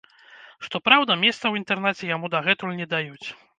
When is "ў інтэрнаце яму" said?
1.47-2.33